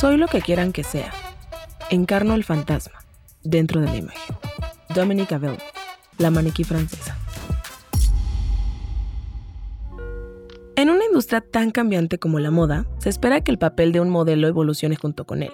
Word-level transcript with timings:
Soy 0.00 0.16
lo 0.16 0.28
que 0.28 0.40
quieran 0.40 0.72
que 0.72 0.82
sea. 0.82 1.12
Encarno 1.90 2.32
el 2.32 2.42
fantasma 2.42 3.04
dentro 3.44 3.82
de 3.82 3.86
la 3.88 3.96
imagen. 3.98 4.34
Dominique 4.94 5.34
Abel, 5.34 5.58
la 6.16 6.30
maniquí 6.30 6.64
francesa. 6.64 7.18
En 10.74 10.88
una 10.88 11.04
industria 11.04 11.42
tan 11.42 11.70
cambiante 11.70 12.18
como 12.18 12.38
la 12.38 12.50
moda, 12.50 12.86
se 12.96 13.10
espera 13.10 13.42
que 13.42 13.50
el 13.50 13.58
papel 13.58 13.92
de 13.92 14.00
un 14.00 14.08
modelo 14.08 14.48
evolucione 14.48 14.96
junto 14.96 15.26
con 15.26 15.42
él. 15.42 15.52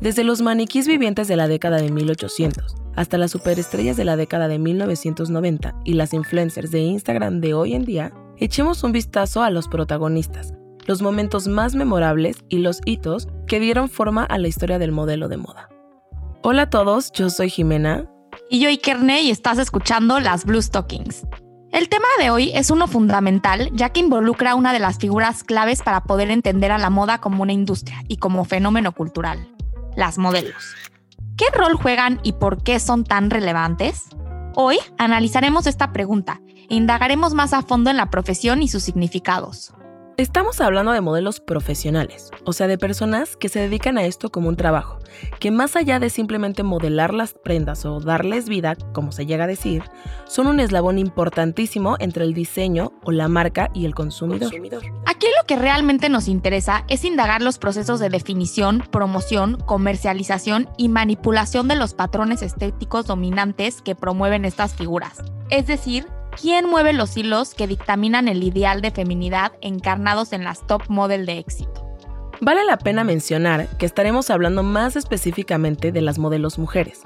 Desde 0.00 0.24
los 0.24 0.40
maniquís 0.40 0.86
vivientes 0.86 1.28
de 1.28 1.36
la 1.36 1.46
década 1.46 1.76
de 1.76 1.90
1800 1.90 2.76
hasta 2.96 3.18
las 3.18 3.32
superestrellas 3.32 3.98
de 3.98 4.06
la 4.06 4.16
década 4.16 4.48
de 4.48 4.58
1990 4.58 5.74
y 5.84 5.92
las 5.92 6.14
influencers 6.14 6.70
de 6.70 6.80
Instagram 6.80 7.42
de 7.42 7.52
hoy 7.52 7.74
en 7.74 7.84
día, 7.84 8.14
echemos 8.38 8.82
un 8.82 8.92
vistazo 8.92 9.42
a 9.42 9.50
los 9.50 9.68
protagonistas, 9.68 10.54
los 10.86 11.02
momentos 11.02 11.48
más 11.48 11.74
memorables 11.74 12.44
y 12.48 12.58
los 12.58 12.80
hitos 12.84 13.28
que 13.46 13.60
dieron 13.60 13.88
forma 13.88 14.24
a 14.24 14.38
la 14.38 14.48
historia 14.48 14.78
del 14.78 14.92
modelo 14.92 15.28
de 15.28 15.36
moda. 15.36 15.68
Hola 16.42 16.62
a 16.62 16.70
todos, 16.70 17.12
yo 17.12 17.30
soy 17.30 17.50
Jimena. 17.50 18.04
Y 18.50 18.60
yo 18.60 18.68
Ikerne 18.68 19.22
y 19.22 19.30
estás 19.30 19.58
escuchando 19.58 20.20
las 20.20 20.44
Blue 20.44 20.60
Stockings. 20.60 21.26
El 21.72 21.88
tema 21.88 22.06
de 22.20 22.30
hoy 22.30 22.52
es 22.54 22.70
uno 22.70 22.86
fundamental 22.86 23.70
ya 23.72 23.88
que 23.88 24.00
involucra 24.00 24.54
una 24.54 24.72
de 24.72 24.78
las 24.78 24.98
figuras 24.98 25.42
claves 25.42 25.82
para 25.82 26.04
poder 26.04 26.30
entender 26.30 26.70
a 26.70 26.78
la 26.78 26.90
moda 26.90 27.18
como 27.18 27.42
una 27.42 27.52
industria 27.52 28.04
y 28.06 28.18
como 28.18 28.44
fenómeno 28.44 28.92
cultural, 28.92 29.48
las 29.96 30.18
modelos. 30.18 30.74
¿Qué 31.36 31.46
rol 31.52 31.74
juegan 31.74 32.20
y 32.22 32.34
por 32.34 32.62
qué 32.62 32.78
son 32.78 33.02
tan 33.02 33.28
relevantes? 33.30 34.04
Hoy 34.54 34.78
analizaremos 34.98 35.66
esta 35.66 35.92
pregunta 35.92 36.40
e 36.46 36.76
indagaremos 36.76 37.34
más 37.34 37.52
a 37.52 37.62
fondo 37.62 37.90
en 37.90 37.96
la 37.96 38.08
profesión 38.08 38.62
y 38.62 38.68
sus 38.68 38.84
significados. 38.84 39.74
Estamos 40.16 40.60
hablando 40.60 40.92
de 40.92 41.00
modelos 41.00 41.40
profesionales, 41.40 42.30
o 42.44 42.52
sea, 42.52 42.68
de 42.68 42.78
personas 42.78 43.36
que 43.36 43.48
se 43.48 43.58
dedican 43.58 43.98
a 43.98 44.04
esto 44.04 44.30
como 44.30 44.48
un 44.48 44.54
trabajo, 44.54 45.00
que 45.40 45.50
más 45.50 45.74
allá 45.74 45.98
de 45.98 46.08
simplemente 46.08 46.62
modelar 46.62 47.12
las 47.12 47.34
prendas 47.34 47.84
o 47.84 47.98
darles 47.98 48.48
vida, 48.48 48.76
como 48.92 49.10
se 49.10 49.26
llega 49.26 49.42
a 49.42 49.48
decir, 49.48 49.82
son 50.28 50.46
un 50.46 50.60
eslabón 50.60 51.00
importantísimo 51.00 51.96
entre 51.98 52.22
el 52.22 52.32
diseño 52.32 52.92
o 53.02 53.10
la 53.10 53.26
marca 53.26 53.70
y 53.74 53.86
el 53.86 53.96
consumidor. 53.96 54.52
Aquí 55.04 55.26
lo 55.36 55.46
que 55.48 55.56
realmente 55.56 56.08
nos 56.08 56.28
interesa 56.28 56.84
es 56.86 57.04
indagar 57.04 57.42
los 57.42 57.58
procesos 57.58 57.98
de 57.98 58.08
definición, 58.08 58.84
promoción, 58.92 59.58
comercialización 59.66 60.68
y 60.76 60.90
manipulación 60.90 61.66
de 61.66 61.74
los 61.74 61.92
patrones 61.92 62.40
estéticos 62.42 63.06
dominantes 63.06 63.82
que 63.82 63.96
promueven 63.96 64.44
estas 64.44 64.74
figuras. 64.74 65.24
Es 65.50 65.66
decir, 65.66 66.06
¿Quién 66.40 66.68
mueve 66.68 66.92
los 66.92 67.16
hilos 67.16 67.54
que 67.54 67.66
dictaminan 67.66 68.28
el 68.28 68.42
ideal 68.42 68.80
de 68.82 68.90
feminidad 68.90 69.52
encarnados 69.60 70.32
en 70.32 70.44
las 70.44 70.66
top 70.66 70.82
model 70.88 71.26
de 71.26 71.38
éxito? 71.38 71.84
Vale 72.40 72.64
la 72.64 72.76
pena 72.76 73.04
mencionar 73.04 73.68
que 73.78 73.86
estaremos 73.86 74.28
hablando 74.30 74.62
más 74.62 74.96
específicamente 74.96 75.92
de 75.92 76.00
las 76.02 76.18
modelos 76.18 76.58
mujeres, 76.58 77.02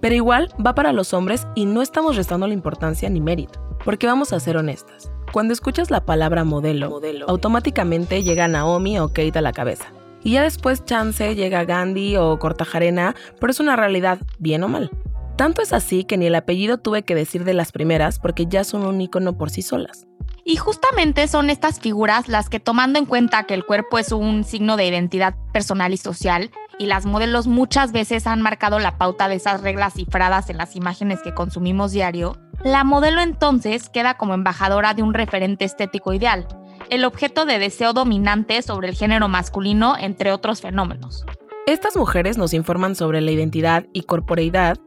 pero 0.00 0.14
igual 0.14 0.48
va 0.64 0.74
para 0.74 0.92
los 0.92 1.14
hombres 1.14 1.46
y 1.54 1.66
no 1.66 1.80
estamos 1.80 2.16
restando 2.16 2.46
la 2.46 2.54
importancia 2.54 3.08
ni 3.08 3.20
mérito, 3.20 3.60
porque 3.84 4.08
vamos 4.08 4.32
a 4.32 4.40
ser 4.40 4.56
honestas. 4.56 5.10
Cuando 5.32 5.54
escuchas 5.54 5.90
la 5.90 6.04
palabra 6.04 6.44
modelo, 6.44 6.90
modelo 6.90 7.26
automáticamente 7.28 8.22
llega 8.22 8.48
Naomi 8.48 8.98
o 8.98 9.08
Kate 9.08 9.38
a 9.38 9.42
la 9.42 9.52
cabeza. 9.52 9.86
Y 10.24 10.32
ya 10.32 10.42
después 10.42 10.84
chance 10.84 11.34
llega 11.34 11.64
Gandhi 11.64 12.16
o 12.16 12.38
Cortajarena, 12.38 13.14
pero 13.40 13.50
es 13.50 13.60
una 13.60 13.76
realidad, 13.76 14.18
bien 14.38 14.62
o 14.62 14.68
mal. 14.68 14.90
Tanto 15.36 15.62
es 15.62 15.72
así 15.72 16.04
que 16.04 16.18
ni 16.18 16.26
el 16.26 16.34
apellido 16.34 16.78
tuve 16.78 17.02
que 17.02 17.14
decir 17.14 17.44
de 17.44 17.54
las 17.54 17.72
primeras 17.72 18.18
porque 18.18 18.46
ya 18.46 18.64
son 18.64 18.84
un 18.84 19.00
icono 19.00 19.36
por 19.36 19.50
sí 19.50 19.62
solas. 19.62 20.06
Y 20.44 20.56
justamente 20.56 21.28
son 21.28 21.50
estas 21.50 21.80
figuras 21.80 22.28
las 22.28 22.48
que 22.48 22.60
tomando 22.60 22.98
en 22.98 23.06
cuenta 23.06 23.44
que 23.44 23.54
el 23.54 23.64
cuerpo 23.64 23.98
es 23.98 24.12
un 24.12 24.44
signo 24.44 24.76
de 24.76 24.86
identidad 24.86 25.34
personal 25.52 25.92
y 25.92 25.96
social, 25.96 26.50
y 26.78 26.86
las 26.86 27.06
modelos 27.06 27.46
muchas 27.46 27.92
veces 27.92 28.26
han 28.26 28.42
marcado 28.42 28.78
la 28.80 28.98
pauta 28.98 29.28
de 29.28 29.36
esas 29.36 29.60
reglas 29.60 29.94
cifradas 29.94 30.50
en 30.50 30.56
las 30.56 30.74
imágenes 30.74 31.20
que 31.22 31.34
consumimos 31.34 31.92
diario, 31.92 32.36
la 32.64 32.82
modelo 32.82 33.20
entonces 33.20 33.88
queda 33.88 34.16
como 34.16 34.34
embajadora 34.34 34.94
de 34.94 35.02
un 35.02 35.14
referente 35.14 35.64
estético 35.64 36.12
ideal, 36.12 36.46
el 36.90 37.04
objeto 37.04 37.44
de 37.44 37.58
deseo 37.58 37.92
dominante 37.92 38.62
sobre 38.62 38.88
el 38.88 38.94
género 38.94 39.28
masculino, 39.28 39.96
entre 39.96 40.32
otros 40.32 40.60
fenómenos. 40.60 41.24
Estas 41.66 41.96
mujeres 41.96 42.38
nos 42.38 42.52
informan 42.52 42.96
sobre 42.96 43.20
la 43.20 43.30
identidad 43.30 43.86
y 43.92 44.02
corporeidad 44.02 44.78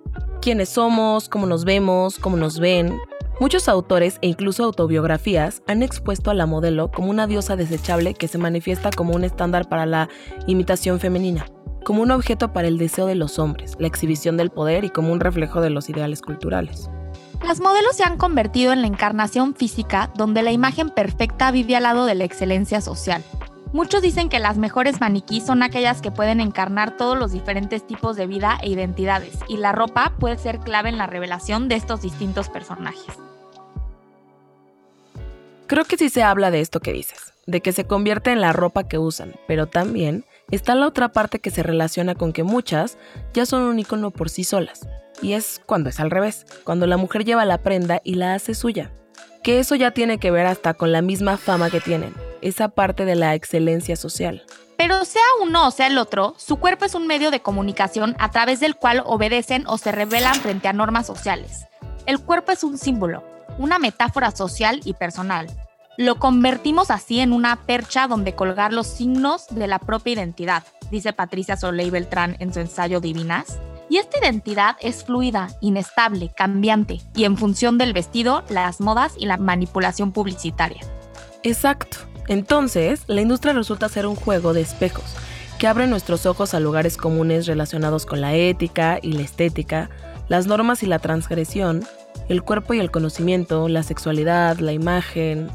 quiénes 0.46 0.70
somos, 0.70 1.28
cómo 1.28 1.48
nos 1.48 1.66
vemos, 1.66 2.20
cómo 2.20 2.38
nos 2.38 2.60
ven. 2.60 3.02
Muchos 3.40 3.68
autores 3.68 4.20
e 4.22 4.28
incluso 4.28 4.64
autobiografías 4.64 5.64
han 5.66 5.82
expuesto 5.82 6.30
a 6.30 6.36
la 6.36 6.46
modelo 6.46 6.92
como 6.92 7.10
una 7.10 7.26
diosa 7.26 7.56
desechable 7.56 8.14
que 8.14 8.28
se 8.28 8.38
manifiesta 8.38 8.92
como 8.92 9.16
un 9.16 9.24
estándar 9.24 9.68
para 9.68 9.88
la 9.88 10.08
imitación 10.46 11.00
femenina, 11.00 11.48
como 11.84 12.04
un 12.04 12.12
objeto 12.12 12.54
para 12.54 12.68
el 12.68 12.78
deseo 12.78 13.08
de 13.08 13.16
los 13.16 13.40
hombres, 13.40 13.76
la 13.80 13.88
exhibición 13.88 14.38
del 14.38 14.52
poder 14.52 14.84
y 14.84 14.92
como 14.92 15.12
un 15.12 15.20
reflejo 15.20 15.62
de 15.62 15.72
los 15.72 15.90
ideales 15.90 16.22
culturales. 16.22 16.92
Las 17.44 17.60
modelos 17.60 17.96
se 17.96 18.04
han 18.04 18.18
convertido 18.20 18.72
en 18.72 18.82
la 18.82 18.88
encarnación 18.88 19.56
física 19.56 20.12
donde 20.16 20.44
la 20.44 20.52
imagen 20.52 20.92
perfecta 20.92 21.50
vive 21.50 21.76
al 21.76 21.84
lado 21.84 22.06
de 22.06 22.14
la 22.14 22.24
excelencia 22.24 22.82
social, 22.82 23.24
Muchos 23.74 24.02
dicen 24.02 24.30
que 24.30 24.40
las 24.40 24.58
mejores 24.58 25.02
maniquís 25.02 25.46
son 25.46 25.62
aquellas 25.62 26.02
que 26.02 26.12
pueden 26.12 26.40
encarnar 26.40 26.96
todos 26.96 27.18
los 27.18 27.32
diferentes 27.32 27.86
tipos 27.86 28.16
de 28.16 28.28
vida 28.28 28.58
e 28.62 28.70
identidades, 28.70 29.40
y 29.50 29.58
la 29.58 29.74
ropa 29.74 30.14
puede 30.18 30.38
ser 30.38 30.60
clave 30.60 30.90
en 30.90 30.98
la 30.98 31.08
revelación 31.08 31.68
de 31.68 31.76
estos 31.76 32.02
distintos 32.02 32.48
personajes. 32.48 33.16
Creo 35.68 35.84
que 35.84 35.98
sí 35.98 36.10
se 36.10 36.24
habla 36.24 36.52
de 36.52 36.62
esto 36.62 36.80
que 36.80 36.94
dices, 36.94 37.34
de 37.48 37.62
que 37.62 37.72
se 37.72 37.86
convierte 37.86 38.32
en 38.32 38.40
la 38.40 38.54
ropa 38.54 38.88
que 38.88 39.00
usan, 39.00 39.34
pero 39.48 39.68
también 39.68 40.24
está 40.52 40.76
la 40.76 40.88
otra 40.88 41.10
parte 41.10 41.40
que 41.40 41.50
se 41.50 41.64
relaciona 41.64 42.16
con 42.16 42.34
que 42.34 42.44
muchas 42.44 42.98
ya 43.34 43.46
son 43.46 43.64
un 43.64 43.80
icono 43.80 44.12
por 44.12 44.30
sí 44.30 44.44
solas, 44.44 44.88
y 45.22 45.34
es 45.34 45.62
cuando 45.66 45.90
es 45.90 46.00
al 46.00 46.12
revés, 46.12 46.46
cuando 46.64 46.88
la 46.88 46.98
mujer 46.98 47.26
lleva 47.26 47.46
la 47.46 47.58
prenda 47.58 48.00
y 48.04 48.16
la 48.16 48.36
hace 48.36 48.54
suya, 48.54 48.92
que 49.44 49.60
eso 49.60 49.76
ya 49.76 49.92
tiene 49.92 50.18
que 50.18 50.32
ver 50.32 50.46
hasta 50.46 50.76
con 50.76 50.92
la 50.92 51.02
misma 51.02 51.38
fama 51.38 51.70
que 51.70 51.82
tienen, 51.82 52.14
esa 52.46 52.70
parte 52.70 53.06
de 53.06 53.16
la 53.16 53.34
excelencia 53.34 53.96
social. 53.96 54.44
Pero 54.78 55.04
sea 55.06 55.22
uno 55.42 55.68
o 55.68 55.72
sea 55.72 55.88
el 55.88 55.98
otro, 55.98 56.36
su 56.38 56.58
cuerpo 56.58 56.86
es 56.86 56.96
un 56.96 57.08
medio 57.08 57.32
de 57.32 57.42
comunicación 57.42 58.16
a 58.20 58.30
través 58.32 58.60
del 58.60 58.76
cual 58.76 59.02
obedecen 59.06 59.66
o 59.68 59.78
se 59.78 59.92
rebelan 59.92 60.36
frente 60.36 60.68
a 60.68 60.74
normas 60.74 61.08
sociales. 61.08 61.66
El 62.06 62.20
cuerpo 62.20 62.52
es 62.52 62.64
un 62.64 62.78
símbolo, 62.78 63.24
una 63.58 63.80
metáfora 63.80 64.32
social 64.32 64.82
y 64.84 64.94
personal. 64.94 65.48
Lo 65.98 66.20
convertimos 66.20 66.92
así 66.92 67.22
en 67.22 67.32
una 67.32 67.56
percha 67.66 68.08
donde 68.08 68.36
colgar 68.36 68.74
los 68.74 68.88
signos 68.88 69.48
de 69.50 69.68
la 69.68 69.80
propia 69.80 70.14
identidad, 70.14 70.64
dice 70.92 71.14
Patricia 71.14 71.56
Soleil 71.56 71.90
Beltrán 71.90 72.36
en 72.40 72.54
su 72.54 72.60
ensayo 72.60 73.00
Divinas. 73.00 73.60
Y 73.90 73.98
esta 73.98 74.18
identidad 74.20 74.76
es 74.82 75.06
fluida, 75.06 75.48
inestable, 75.62 76.32
cambiante, 76.36 77.02
y 77.16 77.24
en 77.24 77.38
función 77.38 77.78
del 77.78 77.94
vestido, 77.94 78.44
las 78.50 78.82
modas 78.82 79.14
y 79.18 79.26
la 79.26 79.38
manipulación 79.38 80.12
publicitaria. 80.12 80.82
Exacto. 81.44 81.98
Entonces, 82.28 83.04
la 83.08 83.22
industria 83.22 83.54
resulta 83.54 83.90
ser 83.90 84.06
un 84.08 84.16
juego 84.16 84.54
de 84.54 84.62
espejos 84.62 85.16
que 85.58 85.68
abre 85.68 85.88
nuestros 85.88 86.26
ojos 86.26 86.54
a 86.54 86.60
lugares 86.60 86.98
comunes 86.98 87.48
relacionados 87.48 88.06
con 88.06 88.20
la 88.20 88.34
ética 88.34 89.00
y 89.02 89.14
la 89.14 89.22
estética, 89.22 89.90
las 90.28 90.48
normas 90.48 90.84
y 90.84 90.86
la 90.86 91.00
transgresión, 91.00 91.86
el 92.28 92.44
cuerpo 92.44 92.74
y 92.74 92.80
el 92.80 92.92
conocimiento, 92.92 93.70
la 93.70 93.84
sexualidad, 93.84 94.58
la 94.58 94.74
imagen. 94.74 95.50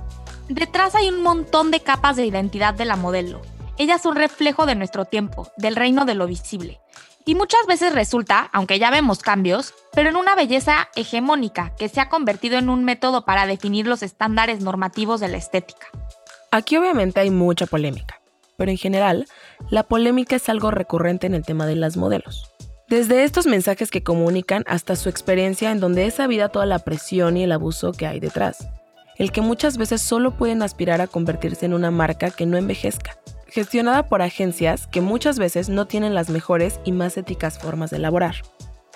Detrás 0.48 0.94
hay 0.94 1.08
un 1.08 1.22
montón 1.22 1.70
de 1.70 1.80
capas 1.80 2.16
de 2.16 2.26
identidad 2.26 2.74
de 2.74 2.84
la 2.84 2.96
modelo. 2.96 3.42
Ella 3.76 3.96
es 3.96 4.06
un 4.06 4.16
reflejo 4.16 4.66
de 4.66 4.74
nuestro 4.74 5.04
tiempo, 5.04 5.48
del 5.56 5.76
reino 5.76 6.04
de 6.04 6.14
lo 6.14 6.26
visible. 6.26 6.80
Y 7.26 7.34
muchas 7.34 7.66
veces 7.68 7.94
resulta, 7.94 8.48
aunque 8.52 8.78
ya 8.78 8.90
vemos 8.90 9.20
cambios, 9.20 9.74
pero 9.92 10.08
en 10.10 10.16
una 10.16 10.34
belleza 10.34 10.88
hegemónica 10.96 11.74
que 11.76 11.88
se 11.88 12.00
ha 12.00 12.08
convertido 12.08 12.58
en 12.58 12.70
un 12.70 12.84
método 12.84 13.24
para 13.24 13.46
definir 13.46 13.86
los 13.86 14.02
estándares 14.02 14.62
normativos 14.62 15.20
de 15.20 15.28
la 15.28 15.36
estética. 15.36 15.88
Aquí 16.52 16.76
obviamente 16.76 17.20
hay 17.20 17.30
mucha 17.30 17.66
polémica, 17.66 18.20
pero 18.56 18.72
en 18.72 18.76
general, 18.76 19.26
la 19.70 19.84
polémica 19.84 20.34
es 20.34 20.48
algo 20.48 20.72
recurrente 20.72 21.28
en 21.28 21.34
el 21.34 21.44
tema 21.44 21.64
de 21.64 21.76
las 21.76 21.96
modelos. 21.96 22.50
Desde 22.88 23.22
estos 23.22 23.46
mensajes 23.46 23.88
que 23.92 24.02
comunican 24.02 24.64
hasta 24.66 24.96
su 24.96 25.08
experiencia 25.08 25.70
en 25.70 25.78
donde 25.78 26.06
es 26.06 26.14
sabida 26.14 26.48
toda 26.48 26.66
la 26.66 26.80
presión 26.80 27.36
y 27.36 27.44
el 27.44 27.52
abuso 27.52 27.92
que 27.92 28.08
hay 28.08 28.18
detrás. 28.18 28.66
El 29.16 29.30
que 29.30 29.42
muchas 29.42 29.78
veces 29.78 30.02
solo 30.02 30.32
pueden 30.32 30.62
aspirar 30.62 31.00
a 31.00 31.06
convertirse 31.06 31.66
en 31.66 31.74
una 31.74 31.92
marca 31.92 32.32
que 32.32 32.46
no 32.46 32.56
envejezca, 32.56 33.16
gestionada 33.46 34.08
por 34.08 34.20
agencias 34.20 34.88
que 34.88 35.00
muchas 35.00 35.38
veces 35.38 35.68
no 35.68 35.86
tienen 35.86 36.16
las 36.16 36.30
mejores 36.30 36.80
y 36.84 36.90
más 36.90 37.16
éticas 37.16 37.60
formas 37.60 37.90
de 37.90 37.98
elaborar. 37.98 38.34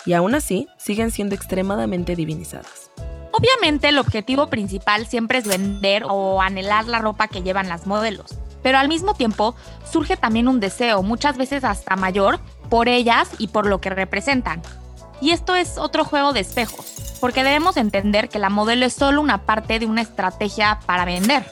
Y 0.05 0.15
aún 0.15 0.35
así, 0.35 0.67
siguen 0.77 1.13
siendo 1.13 1.37
extremadamente 1.37 2.17
divinizadas. 2.17 2.84
Obviamente 3.45 3.91
el 3.91 3.99
objetivo 3.99 4.47
principal 4.47 5.07
siempre 5.07 5.37
es 5.37 5.47
vender 5.47 6.05
o 6.09 6.41
anhelar 6.41 6.87
la 6.87 7.01
ropa 7.01 7.29
que 7.29 7.43
llevan 7.43 7.69
las 7.69 7.87
modelos, 7.87 8.39
pero 8.63 8.79
al 8.79 8.89
mismo 8.89 9.13
tiempo 9.13 9.55
surge 9.85 10.17
también 10.17 10.49
un 10.49 10.61
deseo, 10.61 11.03
muchas 11.03 11.37
veces 11.37 11.63
hasta 11.63 11.95
mayor, 11.95 12.41
por 12.71 12.89
ellas 12.89 13.29
y 13.37 13.49
por 13.49 13.67
lo 13.67 13.83
que 13.83 13.91
representan. 13.91 14.63
Y 15.21 15.33
esto 15.33 15.55
es 15.55 15.77
otro 15.77 16.07
juego 16.07 16.33
de 16.33 16.41
espejos, 16.41 17.19
porque 17.21 17.45
debemos 17.45 17.77
entender 17.77 18.31
que 18.31 18.39
la 18.39 18.49
modelo 18.49 18.87
es 18.87 18.95
solo 18.95 19.21
una 19.21 19.45
parte 19.45 19.79
de 19.79 19.85
una 19.85 20.01
estrategia 20.01 20.81
para 20.87 21.05
vender. 21.05 21.45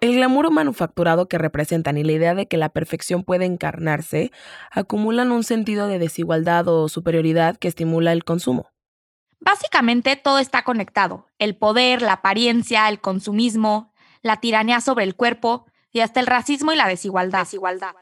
El 0.00 0.14
glamour 0.14 0.52
manufacturado 0.52 1.26
que 1.26 1.38
representan 1.38 1.98
y 1.98 2.04
la 2.04 2.12
idea 2.12 2.36
de 2.36 2.46
que 2.46 2.58
la 2.58 2.68
perfección 2.68 3.24
puede 3.24 3.46
encarnarse 3.46 4.30
acumulan 4.70 5.32
un 5.32 5.42
sentido 5.42 5.88
de 5.88 5.98
desigualdad 5.98 6.68
o 6.68 6.88
superioridad 6.88 7.56
que 7.56 7.66
estimula 7.66 8.12
el 8.12 8.22
consumo. 8.22 8.71
Básicamente 9.44 10.16
todo 10.16 10.38
está 10.38 10.62
conectado. 10.62 11.26
El 11.38 11.56
poder, 11.56 12.00
la 12.00 12.14
apariencia, 12.14 12.88
el 12.88 13.00
consumismo, 13.00 13.92
la 14.22 14.36
tiranía 14.36 14.80
sobre 14.80 15.04
el 15.04 15.16
cuerpo 15.16 15.66
y 15.92 16.00
hasta 16.00 16.20
el 16.20 16.26
racismo 16.26 16.72
y 16.72 16.76
la 16.76 16.86
desigualdad. 16.86 17.40
desigualdad. 17.40 17.92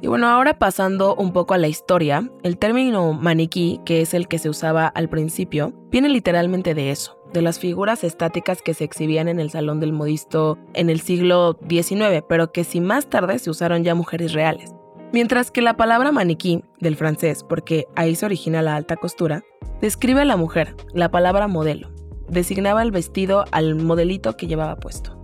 Y 0.00 0.08
bueno, 0.08 0.28
ahora 0.28 0.58
pasando 0.58 1.14
un 1.14 1.32
poco 1.32 1.54
a 1.54 1.58
la 1.58 1.68
historia, 1.68 2.28
el 2.42 2.58
término 2.58 3.12
maniquí, 3.12 3.80
que 3.84 4.00
es 4.00 4.14
el 4.14 4.26
que 4.26 4.38
se 4.38 4.48
usaba 4.48 4.86
al 4.86 5.08
principio, 5.08 5.72
viene 5.90 6.08
literalmente 6.08 6.74
de 6.74 6.90
eso, 6.90 7.18
de 7.32 7.40
las 7.40 7.60
figuras 7.60 8.02
estáticas 8.02 8.62
que 8.62 8.74
se 8.74 8.82
exhibían 8.82 9.28
en 9.28 9.38
el 9.38 9.50
salón 9.50 9.78
del 9.78 9.92
modisto 9.92 10.58
en 10.74 10.90
el 10.90 11.00
siglo 11.00 11.56
XIX, 11.68 12.24
pero 12.28 12.50
que 12.50 12.64
si 12.64 12.80
más 12.80 13.08
tarde 13.08 13.38
se 13.38 13.50
usaron 13.50 13.84
ya 13.84 13.94
mujeres 13.94 14.32
reales. 14.32 14.74
Mientras 15.12 15.50
que 15.50 15.60
la 15.60 15.76
palabra 15.76 16.10
maniquí, 16.10 16.64
del 16.80 16.96
francés, 16.96 17.44
porque 17.46 17.86
ahí 17.96 18.14
se 18.14 18.24
origina 18.24 18.62
la 18.62 18.76
alta 18.76 18.96
costura, 18.96 19.44
describe 19.82 20.22
a 20.22 20.24
la 20.24 20.38
mujer, 20.38 20.74
la 20.94 21.10
palabra 21.10 21.48
modelo, 21.48 21.90
designaba 22.28 22.82
el 22.82 22.92
vestido 22.92 23.44
al 23.50 23.74
modelito 23.74 24.38
que 24.38 24.46
llevaba 24.46 24.76
puesto. 24.76 25.18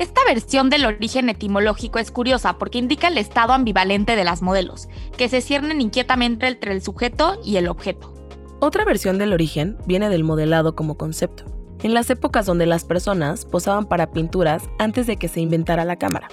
Esta 0.00 0.22
versión 0.26 0.68
del 0.68 0.84
origen 0.84 1.28
etimológico 1.28 2.00
es 2.00 2.10
curiosa 2.10 2.58
porque 2.58 2.78
indica 2.78 3.06
el 3.06 3.18
estado 3.18 3.52
ambivalente 3.52 4.16
de 4.16 4.24
las 4.24 4.42
modelos, 4.42 4.88
que 5.16 5.28
se 5.28 5.42
ciernen 5.42 5.80
inquietamente 5.80 6.48
entre 6.48 6.72
el 6.72 6.82
sujeto 6.82 7.38
y 7.44 7.56
el 7.56 7.68
objeto. 7.68 8.12
Otra 8.58 8.84
versión 8.84 9.18
del 9.18 9.32
origen 9.32 9.78
viene 9.86 10.08
del 10.08 10.24
modelado 10.24 10.74
como 10.74 10.96
concepto, 10.96 11.44
en 11.84 11.94
las 11.94 12.10
épocas 12.10 12.46
donde 12.46 12.66
las 12.66 12.84
personas 12.84 13.44
posaban 13.44 13.86
para 13.86 14.10
pinturas 14.10 14.64
antes 14.80 15.06
de 15.06 15.18
que 15.18 15.28
se 15.28 15.40
inventara 15.40 15.84
la 15.84 15.96
cámara. 15.96 16.28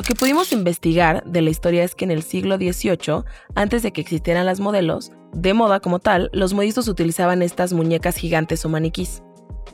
Lo 0.00 0.04
que 0.04 0.14
pudimos 0.14 0.50
investigar 0.52 1.22
de 1.24 1.42
la 1.42 1.50
historia 1.50 1.84
es 1.84 1.94
que 1.94 2.06
en 2.06 2.10
el 2.10 2.22
siglo 2.22 2.56
XVIII, 2.56 3.22
antes 3.54 3.82
de 3.82 3.92
que 3.92 4.00
existieran 4.00 4.46
las 4.46 4.58
modelos, 4.58 5.12
de 5.34 5.52
moda 5.52 5.80
como 5.80 5.98
tal, 5.98 6.30
los 6.32 6.54
modistos 6.54 6.88
utilizaban 6.88 7.42
estas 7.42 7.74
muñecas 7.74 8.16
gigantes 8.16 8.64
o 8.64 8.70
maniquís. 8.70 9.22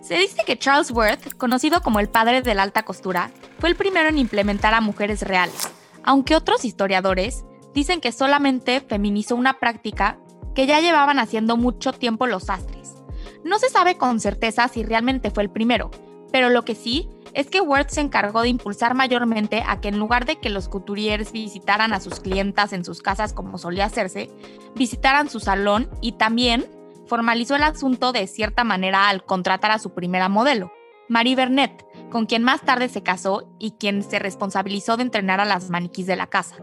Se 0.00 0.18
dice 0.18 0.42
que 0.44 0.58
Charles 0.58 0.90
Worth, 0.90 1.34
conocido 1.34 1.80
como 1.80 2.00
el 2.00 2.08
padre 2.08 2.42
de 2.42 2.54
la 2.56 2.64
alta 2.64 2.82
costura, 2.82 3.30
fue 3.60 3.68
el 3.68 3.76
primero 3.76 4.08
en 4.08 4.18
implementar 4.18 4.74
a 4.74 4.80
mujeres 4.80 5.22
reales, 5.22 5.70
aunque 6.02 6.34
otros 6.34 6.64
historiadores 6.64 7.44
dicen 7.72 8.00
que 8.00 8.10
solamente 8.10 8.80
feminizó 8.80 9.36
una 9.36 9.60
práctica 9.60 10.18
que 10.56 10.66
ya 10.66 10.80
llevaban 10.80 11.20
haciendo 11.20 11.56
mucho 11.56 11.92
tiempo 11.92 12.26
los 12.26 12.46
sastres. 12.46 12.96
No 13.44 13.60
se 13.60 13.68
sabe 13.68 13.96
con 13.96 14.18
certeza 14.18 14.66
si 14.66 14.82
realmente 14.82 15.30
fue 15.30 15.44
el 15.44 15.50
primero, 15.50 15.92
pero 16.32 16.50
lo 16.50 16.64
que 16.64 16.74
sí 16.74 17.08
es 17.36 17.50
que 17.50 17.60
Worth 17.60 17.90
se 17.90 18.00
encargó 18.00 18.40
de 18.40 18.48
impulsar 18.48 18.94
mayormente 18.94 19.62
a 19.66 19.78
que 19.82 19.88
en 19.88 19.98
lugar 19.98 20.24
de 20.24 20.36
que 20.36 20.48
los 20.48 20.70
couturiers 20.70 21.32
visitaran 21.32 21.92
a 21.92 22.00
sus 22.00 22.18
clientas 22.18 22.72
en 22.72 22.82
sus 22.82 23.02
casas 23.02 23.34
como 23.34 23.58
solía 23.58 23.84
hacerse, 23.84 24.30
visitaran 24.74 25.28
su 25.28 25.38
salón 25.38 25.90
y 26.00 26.12
también 26.12 26.64
formalizó 27.06 27.54
el 27.54 27.64
asunto 27.64 28.12
de 28.12 28.26
cierta 28.26 28.64
manera 28.64 29.10
al 29.10 29.22
contratar 29.22 29.70
a 29.70 29.78
su 29.78 29.92
primera 29.92 30.30
modelo, 30.30 30.72
Marie 31.10 31.36
Bernet, 31.36 31.84
con 32.10 32.24
quien 32.24 32.42
más 32.42 32.62
tarde 32.62 32.88
se 32.88 33.02
casó 33.02 33.46
y 33.58 33.72
quien 33.72 34.02
se 34.02 34.18
responsabilizó 34.18 34.96
de 34.96 35.02
entrenar 35.02 35.38
a 35.38 35.44
las 35.44 35.68
maniquís 35.68 36.06
de 36.06 36.16
la 36.16 36.28
casa. 36.28 36.56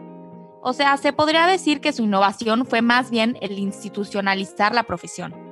O 0.64 0.74
sea, 0.74 0.98
se 0.98 1.14
podría 1.14 1.46
decir 1.46 1.82
que 1.82 1.94
su 1.94 2.02
innovación 2.02 2.66
fue 2.66 2.82
más 2.82 3.12
bien 3.12 3.38
el 3.42 3.60
institucionalizar 3.60 4.74
la 4.74 4.84
profesión. 4.84 5.43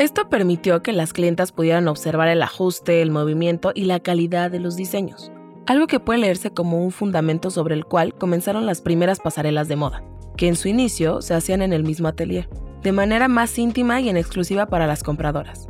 Esto 0.00 0.30
permitió 0.30 0.82
que 0.82 0.94
las 0.94 1.12
clientas 1.12 1.52
pudieran 1.52 1.86
observar 1.86 2.28
el 2.28 2.40
ajuste, 2.40 3.02
el 3.02 3.10
movimiento 3.10 3.70
y 3.74 3.84
la 3.84 4.00
calidad 4.00 4.50
de 4.50 4.58
los 4.58 4.74
diseños, 4.74 5.30
algo 5.66 5.86
que 5.86 6.00
puede 6.00 6.20
leerse 6.20 6.50
como 6.50 6.82
un 6.82 6.90
fundamento 6.90 7.50
sobre 7.50 7.74
el 7.74 7.84
cual 7.84 8.14
comenzaron 8.14 8.64
las 8.64 8.80
primeras 8.80 9.20
pasarelas 9.20 9.68
de 9.68 9.76
moda, 9.76 10.02
que 10.38 10.48
en 10.48 10.56
su 10.56 10.68
inicio 10.68 11.20
se 11.20 11.34
hacían 11.34 11.60
en 11.60 11.74
el 11.74 11.84
mismo 11.84 12.08
atelier 12.08 12.48
de 12.82 12.92
manera 12.92 13.28
más 13.28 13.58
íntima 13.58 14.00
y 14.00 14.08
en 14.08 14.16
exclusiva 14.16 14.64
para 14.64 14.86
las 14.86 15.02
compradoras. 15.02 15.68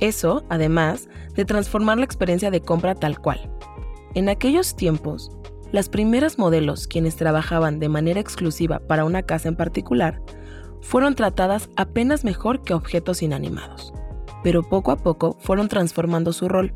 Eso, 0.00 0.42
además, 0.48 1.10
de 1.34 1.44
transformar 1.44 1.98
la 1.98 2.06
experiencia 2.06 2.50
de 2.50 2.62
compra 2.62 2.94
tal 2.94 3.20
cual. 3.20 3.50
En 4.14 4.30
aquellos 4.30 4.74
tiempos, 4.74 5.30
las 5.70 5.90
primeras 5.90 6.38
modelos 6.38 6.86
quienes 6.86 7.16
trabajaban 7.16 7.78
de 7.78 7.90
manera 7.90 8.20
exclusiva 8.20 8.78
para 8.78 9.04
una 9.04 9.24
casa 9.24 9.50
en 9.50 9.56
particular 9.56 10.22
fueron 10.82 11.14
tratadas 11.14 11.68
apenas 11.76 12.24
mejor 12.24 12.62
que 12.62 12.74
objetos 12.74 13.22
inanimados, 13.22 13.92
pero 14.42 14.62
poco 14.62 14.90
a 14.90 14.96
poco 14.96 15.36
fueron 15.40 15.68
transformando 15.68 16.32
su 16.32 16.48
rol, 16.48 16.74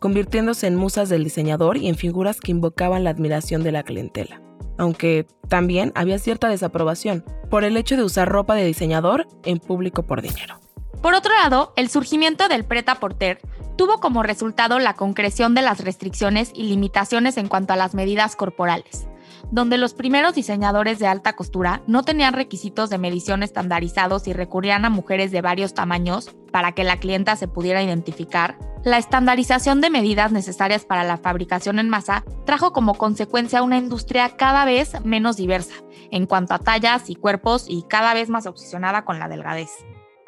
convirtiéndose 0.00 0.66
en 0.66 0.76
musas 0.76 1.08
del 1.08 1.24
diseñador 1.24 1.76
y 1.76 1.88
en 1.88 1.94
figuras 1.94 2.40
que 2.40 2.50
invocaban 2.50 3.04
la 3.04 3.10
admiración 3.10 3.62
de 3.62 3.72
la 3.72 3.82
clientela 3.82 4.42
aunque 4.78 5.26
también 5.48 5.92
había 5.94 6.18
cierta 6.18 6.48
desaprobación 6.48 7.24
por 7.50 7.64
el 7.64 7.76
hecho 7.76 7.96
de 7.96 8.04
usar 8.04 8.28
ropa 8.28 8.54
de 8.54 8.64
diseñador 8.64 9.26
en 9.44 9.58
público 9.58 10.02
por 10.02 10.22
dinero. 10.22 10.58
Por 11.00 11.14
otro 11.14 11.32
lado, 11.34 11.72
el 11.76 11.88
surgimiento 11.88 12.48
del 12.48 12.64
prêt-à-porter 12.64 13.40
tuvo 13.76 13.98
como 13.98 14.22
resultado 14.22 14.78
la 14.78 14.94
concreción 14.94 15.54
de 15.54 15.62
las 15.62 15.80
restricciones 15.80 16.52
y 16.54 16.64
limitaciones 16.64 17.36
en 17.36 17.48
cuanto 17.48 17.72
a 17.72 17.76
las 17.76 17.94
medidas 17.94 18.36
corporales, 18.36 19.06
donde 19.52 19.76
los 19.76 19.92
primeros 19.92 20.34
diseñadores 20.34 20.98
de 20.98 21.06
alta 21.06 21.34
costura 21.34 21.82
no 21.86 22.02
tenían 22.02 22.32
requisitos 22.32 22.90
de 22.90 22.98
medición 22.98 23.42
estandarizados 23.42 24.26
y 24.26 24.32
recurrían 24.32 24.86
a 24.86 24.90
mujeres 24.90 25.30
de 25.30 25.42
varios 25.42 25.74
tamaños 25.74 26.34
para 26.50 26.72
que 26.72 26.84
la 26.84 26.96
clienta 26.96 27.36
se 27.36 27.48
pudiera 27.48 27.82
identificar, 27.82 28.58
la 28.82 28.98
estandarización 28.98 29.80
de 29.80 29.90
medidas 29.90 30.32
necesarias 30.32 30.84
para 30.84 31.04
la 31.04 31.18
fabricación 31.18 31.78
en 31.78 31.88
masa 31.88 32.24
trajo 32.46 32.72
como 32.72 32.94
consecuencia 32.94 33.62
una 33.62 33.76
industria 33.76 34.36
cada 34.36 34.64
vez 34.64 34.92
menos 35.04 35.36
diversa 35.36 35.74
en 36.10 36.26
cuanto 36.26 36.54
a 36.54 36.58
tallas 36.58 37.08
y 37.08 37.14
cuerpos 37.14 37.66
y 37.68 37.84
cada 37.84 38.14
vez 38.14 38.30
más 38.30 38.46
obsesionada 38.46 39.04
con 39.04 39.18
la 39.18 39.28
delgadez. 39.28 39.70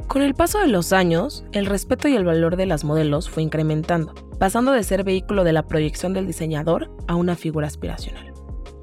Con 0.07 0.21
el 0.21 0.35
paso 0.35 0.59
de 0.59 0.69
los 0.69 0.93
años, 0.93 1.45
el 1.53 1.65
respeto 1.65 2.09
y 2.09 2.15
el 2.15 2.27
valor 2.27 2.57
de 2.57 2.67
las 2.67 2.85
modelos 2.85 3.31
fue 3.31 3.43
incrementando, 3.43 4.15
pasando 4.39 4.73
de 4.73 4.85
ser 4.85 5.03
vehículo 5.03 5.45
de 5.45 5.55
la 5.55 5.67
proyección 5.67 6.13
del 6.13 6.27
diseñador 6.27 6.95
a 7.09 7.15
una 7.15 7.37
figura 7.37 7.67
aspiracional. 7.67 8.34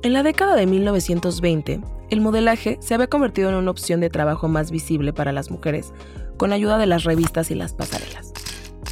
En 0.03 0.13
la 0.13 0.23
década 0.23 0.55
de 0.55 0.65
1920, 0.65 1.79
el 2.09 2.21
modelaje 2.21 2.77
se 2.81 2.95
había 2.95 3.05
convertido 3.05 3.49
en 3.49 3.55
una 3.55 3.69
opción 3.69 3.99
de 3.99 4.09
trabajo 4.09 4.47
más 4.47 4.71
visible 4.71 5.13
para 5.13 5.31
las 5.31 5.51
mujeres, 5.51 5.93
con 6.37 6.51
ayuda 6.53 6.79
de 6.79 6.87
las 6.87 7.03
revistas 7.03 7.51
y 7.51 7.55
las 7.55 7.73
pasarelas. 7.73 8.33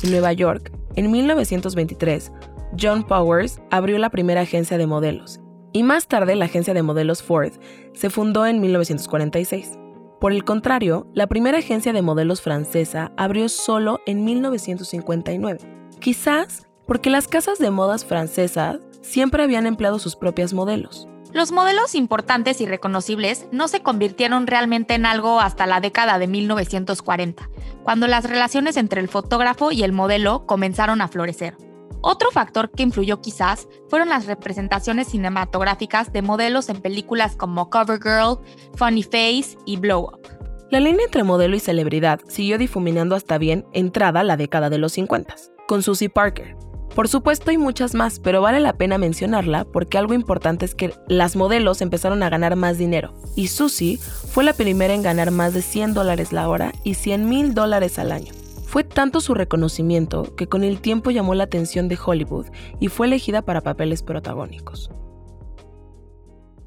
En 0.03 0.11
Nueva 0.11 0.33
York, 0.33 0.71
en 0.95 1.09
1923, 1.09 2.31
John 2.79 3.03
Powers 3.03 3.59
abrió 3.71 3.97
la 3.97 4.11
primera 4.11 4.41
agencia 4.41 4.77
de 4.77 4.85
modelos 4.85 5.39
y 5.73 5.81
más 5.81 6.07
tarde 6.07 6.35
la 6.35 6.45
agencia 6.45 6.75
de 6.75 6.83
modelos 6.83 7.23
Ford 7.23 7.53
se 7.93 8.11
fundó 8.11 8.45
en 8.45 8.61
1946. 8.61 9.79
Por 10.19 10.31
el 10.31 10.43
contrario, 10.43 11.07
la 11.15 11.25
primera 11.25 11.57
agencia 11.57 11.91
de 11.91 12.03
modelos 12.03 12.41
francesa 12.41 13.11
abrió 13.17 13.49
solo 13.49 13.99
en 14.05 14.23
1959, 14.25 15.59
quizás 15.99 16.67
porque 16.85 17.09
las 17.09 17.27
casas 17.27 17.57
de 17.57 17.71
modas 17.71 18.05
francesas 18.05 18.79
siempre 19.09 19.43
habían 19.43 19.65
empleado 19.65 19.99
sus 19.99 20.15
propias 20.15 20.53
modelos. 20.53 21.07
Los 21.31 21.51
modelos 21.51 21.93
importantes 21.93 22.59
y 22.59 22.65
reconocibles 22.65 23.47
no 23.51 23.67
se 23.67 23.81
convirtieron 23.81 24.47
realmente 24.47 24.95
en 24.95 25.05
algo 25.05 25.39
hasta 25.39 25.67
la 25.67 25.79
década 25.79 26.17
de 26.17 26.27
1940, 26.27 27.49
cuando 27.83 28.07
las 28.07 28.27
relaciones 28.27 28.77
entre 28.77 28.99
el 29.01 29.09
fotógrafo 29.09 29.71
y 29.71 29.83
el 29.83 29.91
modelo 29.91 30.47
comenzaron 30.47 31.01
a 31.01 31.07
florecer. 31.07 31.55
Otro 32.01 32.31
factor 32.31 32.71
que 32.71 32.83
influyó 32.83 33.21
quizás 33.21 33.67
fueron 33.89 34.09
las 34.09 34.25
representaciones 34.25 35.09
cinematográficas 35.09 36.11
de 36.13 36.21
modelos 36.21 36.69
en 36.69 36.81
películas 36.81 37.35
como 37.35 37.69
Covergirl, 37.69 38.39
Funny 38.75 39.03
Face 39.03 39.57
y 39.65 39.77
Blow 39.77 40.05
Up. 40.05 40.39
La 40.71 40.79
línea 40.79 41.05
entre 41.05 41.23
modelo 41.23 41.55
y 41.55 41.59
celebridad 41.59 42.21
siguió 42.27 42.57
difuminando 42.57 43.15
hasta 43.15 43.37
bien 43.37 43.65
entrada 43.73 44.23
la 44.23 44.37
década 44.37 44.69
de 44.69 44.77
los 44.77 44.93
50, 44.93 45.35
con 45.67 45.83
Susie 45.83 46.09
Parker, 46.09 46.55
por 46.99 47.07
supuesto 47.07 47.49
hay 47.49 47.57
muchas 47.57 47.95
más, 47.95 48.19
pero 48.19 48.41
vale 48.41 48.59
la 48.59 48.73
pena 48.73 48.97
mencionarla 48.97 49.63
porque 49.63 49.97
algo 49.97 50.13
importante 50.13 50.65
es 50.65 50.75
que 50.75 50.93
las 51.07 51.37
modelos 51.37 51.81
empezaron 51.81 52.21
a 52.23 52.29
ganar 52.29 52.57
más 52.57 52.77
dinero 52.77 53.13
y 53.37 53.47
Susie 53.47 53.95
fue 53.95 54.43
la 54.43 54.51
primera 54.51 54.93
en 54.93 55.01
ganar 55.01 55.31
más 55.31 55.53
de 55.53 55.61
100 55.61 55.93
dólares 55.93 56.33
la 56.33 56.49
hora 56.49 56.73
y 56.83 56.95
100 56.95 57.29
mil 57.29 57.53
dólares 57.53 57.99
al 57.99 58.11
año. 58.11 58.33
Fue 58.65 58.83
tanto 58.83 59.21
su 59.21 59.33
reconocimiento 59.33 60.35
que 60.35 60.47
con 60.47 60.65
el 60.65 60.81
tiempo 60.81 61.09
llamó 61.09 61.35
la 61.35 61.45
atención 61.45 61.87
de 61.87 61.97
Hollywood 62.05 62.47
y 62.81 62.89
fue 62.89 63.07
elegida 63.07 63.43
para 63.43 63.61
papeles 63.61 64.03
protagónicos. 64.03 64.91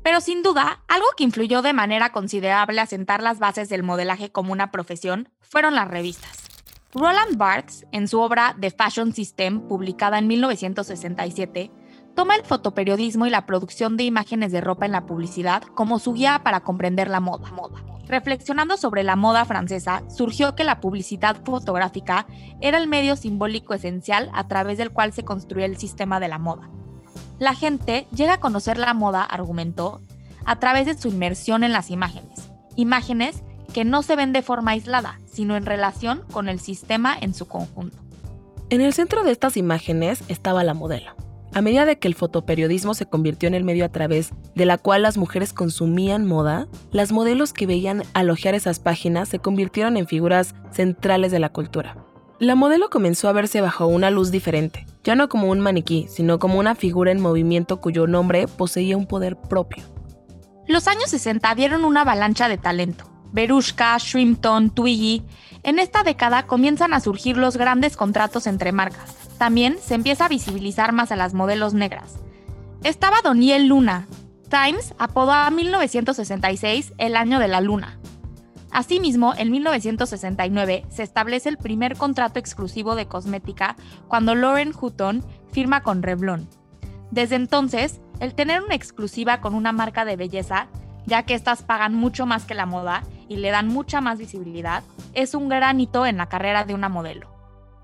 Pero 0.02 0.22
sin 0.22 0.42
duda, 0.42 0.82
algo 0.88 1.08
que 1.14 1.24
influyó 1.24 1.60
de 1.60 1.74
manera 1.74 2.10
considerable 2.10 2.80
a 2.80 2.86
sentar 2.86 3.22
las 3.22 3.38
bases 3.38 3.68
del 3.68 3.82
modelaje 3.82 4.32
como 4.32 4.54
una 4.54 4.70
profesión 4.70 5.28
fueron 5.42 5.74
las 5.74 5.88
revistas. 5.88 6.51
Roland 6.94 7.38
Barthes, 7.38 7.87
en 7.90 8.06
su 8.06 8.20
obra 8.20 8.54
The 8.61 8.70
Fashion 8.70 9.14
System, 9.14 9.66
publicada 9.66 10.18
en 10.18 10.26
1967, 10.26 11.70
toma 12.14 12.37
el 12.37 12.44
fotoperiodismo 12.44 13.25
y 13.25 13.30
la 13.30 13.46
producción 13.46 13.96
de 13.96 14.04
imágenes 14.04 14.52
de 14.52 14.61
ropa 14.61 14.84
en 14.84 14.92
la 14.92 15.06
publicidad 15.06 15.62
como 15.62 15.99
su 15.99 16.12
guía 16.12 16.42
para 16.44 16.61
comprender 16.61 17.08
la 17.08 17.20
moda. 17.20 17.49
Reflexionando 18.06 18.76
sobre 18.76 19.04
la 19.04 19.16
moda 19.16 19.46
francesa, 19.46 20.02
surgió 20.11 20.54
que 20.54 20.64
la 20.64 20.80
publicidad 20.80 21.42
fotográfica 21.42 22.26
era 22.61 22.76
el 22.76 22.88
medio 22.88 23.16
simbólico 23.16 23.72
esencial 23.72 24.30
a 24.34 24.46
través 24.46 24.76
del 24.76 24.90
cual 24.90 25.14
se 25.14 25.25
construía 25.25 25.64
el 25.64 25.78
sistema 25.78 26.20
de 26.20 26.28
la 26.28 26.38
moda. 26.38 26.68
La 27.38 27.54
gente 27.54 28.06
llega 28.14 28.34
a 28.34 28.40
conocer 28.40 28.76
la 28.76 28.92
moda, 28.92 29.22
argumentó, 29.22 30.02
a 30.44 30.56
través 30.56 30.84
de 30.84 30.99
su 30.99 31.08
inmersión 31.08 31.64
en 31.64 31.72
las 31.72 31.90
imágenes. 31.90 32.50
Imágenes 32.76 33.42
que 33.73 33.85
no 33.85 34.02
se 34.02 34.17
ven 34.17 34.33
de 34.33 34.43
forma 34.43 34.73
aislada, 34.73 35.19
sino 35.31 35.57
en 35.57 35.67
relación 35.67 36.23
con 36.31 36.49
el 36.49 36.61
sistema 36.61 37.17
en 37.21 37.35
su 37.35 37.47
conjunto. 37.47 37.97
En 38.71 38.81
el 38.81 38.93
centro 38.93 39.25
de 39.25 39.33
estas 39.33 39.57
imágenes 39.57 40.23
estaba 40.29 40.64
la 40.64 40.75
modelo. 40.75 41.12
A 41.55 41.61
medida 41.61 41.85
de 41.85 41.99
que 41.99 42.09
el 42.09 42.14
fotoperiodismo 42.14 42.95
se 42.95 43.05
convirtió 43.05 43.47
en 43.47 43.55
el 43.55 43.64
medio 43.64 43.85
a 43.85 43.91
través 43.91 44.31
de 44.55 44.64
la 44.64 44.79
cual 44.79 45.02
las 45.02 45.19
mujeres 45.19 45.52
consumían 45.52 46.26
moda, 46.26 46.67
las 46.91 47.12
modelos 47.12 47.52
que 47.52 47.67
veían 47.67 48.05
alojar 48.14 48.55
esas 48.55 48.79
páginas 48.79 49.29
se 49.29 49.38
convirtieron 49.38 49.99
en 49.99 50.07
figuras 50.07 50.55
centrales 50.71 51.31
de 51.31 51.41
la 51.41 51.50
cultura. 51.50 51.97
La 52.38 52.55
modelo 52.55 52.88
comenzó 52.88 53.29
a 53.29 53.33
verse 53.33 53.61
bajo 53.61 53.87
una 53.87 54.11
luz 54.11 54.31
diferente, 54.31 54.87
ya 55.05 55.14
no 55.14 55.29
como 55.29 55.50
un 55.50 55.61
maniquí, 55.61 56.07
sino 56.09 56.38
como 56.38 56.59
una 56.59 56.75
figura 56.75 57.12
en 57.12 57.21
movimiento 57.21 57.81
cuyo 57.81 58.07
nombre 58.07 58.49
poseía 58.49 58.97
un 58.97 59.07
poder 59.07 59.37
propio. 59.37 59.85
Los 60.67 60.88
años 60.88 61.11
60 61.11 61.55
dieron 61.55 61.85
una 61.85 62.00
avalancha 62.00 62.49
de 62.49 62.57
talento. 62.57 63.12
Berushka, 63.32 63.96
Shrimpton, 63.98 64.70
Twiggy. 64.70 65.22
En 65.62 65.78
esta 65.78 66.02
década 66.02 66.46
comienzan 66.46 66.92
a 66.94 67.00
surgir 67.00 67.36
los 67.36 67.56
grandes 67.56 67.96
contratos 67.96 68.46
entre 68.46 68.72
marcas. 68.72 69.16
También 69.38 69.78
se 69.82 69.94
empieza 69.94 70.26
a 70.26 70.28
visibilizar 70.28 70.92
más 70.92 71.12
a 71.12 71.16
las 71.16 71.34
modelos 71.34 71.74
negras. 71.74 72.18
Estaba 72.84 73.22
Doniel 73.22 73.66
Luna. 73.66 74.06
Times 74.48 74.94
apodó 74.98 75.32
a 75.32 75.50
1966 75.50 76.92
el 76.98 77.16
año 77.16 77.38
de 77.38 77.48
la 77.48 77.60
luna. 77.60 77.98
Asimismo, 78.70 79.34
en 79.36 79.50
1969 79.50 80.86
se 80.88 81.02
establece 81.02 81.48
el 81.48 81.58
primer 81.58 81.96
contrato 81.96 82.38
exclusivo 82.38 82.94
de 82.94 83.06
cosmética 83.06 83.76
cuando 84.08 84.34
Lauren 84.34 84.72
Hutton 84.78 85.24
firma 85.52 85.82
con 85.82 86.02
Revlon. 86.02 86.48
Desde 87.10 87.36
entonces, 87.36 88.00
el 88.20 88.34
tener 88.34 88.62
una 88.62 88.74
exclusiva 88.74 89.40
con 89.40 89.54
una 89.54 89.72
marca 89.72 90.04
de 90.04 90.16
belleza, 90.16 90.68
ya 91.06 91.24
que 91.24 91.34
estas 91.34 91.62
pagan 91.62 91.94
mucho 91.94 92.24
más 92.24 92.44
que 92.44 92.54
la 92.54 92.64
moda 92.64 93.02
y 93.32 93.36
le 93.36 93.50
dan 93.50 93.68
mucha 93.68 94.00
más 94.00 94.18
visibilidad, 94.18 94.82
es 95.14 95.34
un 95.34 95.48
gran 95.48 95.80
hito 95.80 96.04
en 96.04 96.18
la 96.18 96.28
carrera 96.28 96.64
de 96.64 96.74
una 96.74 96.88
modelo. 96.88 97.28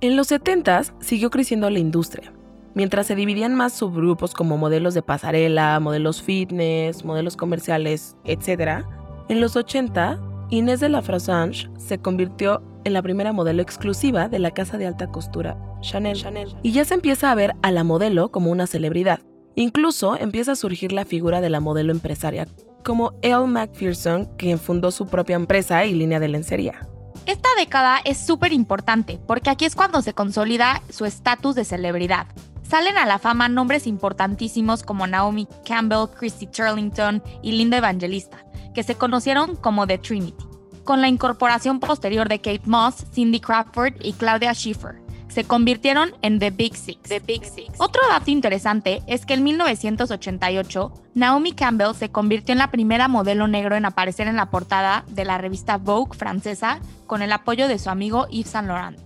En 0.01 0.17
los 0.17 0.29
70 0.29 0.83
siguió 1.01 1.31
creciendo 1.31 1.71
la 1.71 1.79
industria, 1.79 2.33
mientras 2.75 3.07
se 3.07 3.15
dividían 3.15 3.55
más 3.55 3.73
subgrupos 3.73 4.35
como 4.35 4.59
modelos 4.59 4.95
de 4.95 5.03
pasarela, 5.03 5.81
modelos 5.81 6.23
fitness, 6.23 7.05
modelos 7.05 7.37
comerciales, 7.37 8.17
etc. 8.25 8.85
En 9.29 9.41
los 9.41 9.57
80, 9.57 10.21
Inés 10.51 10.81
de 10.81 10.89
la 10.89 11.03
Frosange 11.03 11.69
se 11.79 11.99
convirtió 11.99 12.63
en 12.85 12.93
la 12.93 13.03
primera 13.03 13.33
modelo 13.33 13.63
exclusiva 13.63 14.29
de 14.29 14.39
la 14.39 14.51
casa 14.51 14.79
de 14.79 14.87
alta 14.87 15.09
costura 15.09 15.57
Chanel. 15.81 16.17
Chanel. 16.17 16.55
Y 16.63 16.73
ya 16.73 16.85
se 16.85 16.95
empieza 16.95 17.31
a 17.31 17.35
ver 17.35 17.55
a 17.63 17.71
la 17.71 17.85
modelo 17.85 18.31
como 18.31 18.51
una 18.51 18.67
celebridad. 18.67 19.21
Incluso 19.55 20.17
empieza 20.17 20.53
a 20.53 20.57
surgir 20.57 20.93
la 20.93 21.05
figura 21.05 21.41
de 21.41 21.51
la 21.51 21.61
modelo 21.61 21.93
empresaria, 21.93 22.47
como 22.85 23.13
Elle 23.23 23.47
Macpherson, 23.47 24.27
quien 24.37 24.59
fundó 24.59 24.91
su 24.91 25.07
propia 25.07 25.37
empresa 25.37 25.85
y 25.85 25.95
línea 25.95 26.21
de 26.21 26.29
lencería. 26.29 26.89
Esta 27.27 27.49
década 27.59 28.01
es 28.05 28.19
súper 28.19 28.53
importante 28.53 29.21
porque 29.27 29.51
aquí 29.51 29.65
es 29.65 29.75
cuando 29.75 30.01
se 30.03 30.15
consolida 30.15 30.83
su 30.89 31.05
estatus 31.05 31.55
de 31.55 31.65
celebridad. 31.65 32.27
Salen 32.63 32.97
a 32.99 33.07
la 33.07 33.19
fama 33.19 33.49
nombres 33.49 33.87
importantísimos 33.87 34.83
como 34.83 35.07
Naomi 35.07 35.49
Campbell, 35.67 36.09
Christy 36.19 36.47
Turlington 36.47 37.23
y 37.43 37.53
Linda 37.53 37.79
Evangelista, 37.79 38.45
que 38.75 38.83
se 38.83 38.95
conocieron 38.95 39.57
como 39.57 39.87
The 39.87 39.99
Trinity, 39.99 40.45
con 40.85 41.01
la 41.01 41.09
incorporación 41.09 41.81
posterior 41.81 42.29
de 42.29 42.41
Kate 42.41 42.63
Moss, 42.67 43.07
Cindy 43.13 43.41
Crawford 43.41 43.95
y 44.01 44.13
Claudia 44.13 44.53
Schiffer 44.55 45.08
se 45.29 45.45
convirtieron 45.45 46.11
en 46.23 46.39
The 46.39 46.51
Big 46.51 46.77
Six. 46.77 47.03
The 47.09 47.21
Big 47.21 47.45
Six. 47.45 47.75
Otro 47.79 48.03
dato 48.09 48.31
interesante 48.31 49.03
es 49.07 49.27
que 49.27 49.35
en 49.35 49.45
1988, 49.45 50.93
Naomi 51.15 51.53
Campbell 51.53 51.95
se 51.95 52.11
convirtió 52.11 52.53
en 52.53 52.59
la 52.59 52.71
primera 52.71 53.09
modelo 53.09 53.47
negro 53.47 53.77
en 53.77 53.85
aparecer 53.85 54.29
en 54.29 54.37
la 54.37 54.51
portada 54.51 55.05
de 55.09 55.25
la 55.25 55.39
revista 55.39 55.77
Vogue 55.77 56.17
francesa 56.17 56.81
con 57.07 57.23
el 57.23 57.33
apoyo 57.33 57.69
de 57.69 57.79
su 57.79 57.91
amigo 57.91 58.27
Yves 58.29 58.51
Saint 58.51 58.69
Laurent. 58.69 58.99